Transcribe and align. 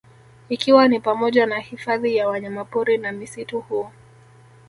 Ikiwa 0.49 0.87
ni 0.87 0.99
pamoja 0.99 1.45
na 1.45 1.59
hifadhi 1.59 2.15
ya 2.15 2.27
wanyamapori 2.27 2.97
na 2.97 3.11
misitu 3.11 3.61
huu 3.61 3.89